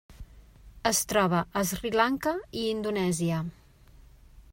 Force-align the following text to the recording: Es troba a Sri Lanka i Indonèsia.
Es 0.91 1.01
troba 1.11 1.41
a 1.61 1.63
Sri 1.71 1.91
Lanka 1.99 2.33
i 2.61 2.65
Indonèsia. 2.71 3.43